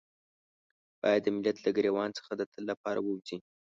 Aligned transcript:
بايد 1.01 1.21
د 1.25 1.27
ملت 1.35 1.57
له 1.65 1.69
ګرېوان 1.77 2.09
څخه 2.17 2.31
د 2.35 2.41
تل 2.51 2.63
لپاره 2.71 2.99
ووځي. 3.01 3.37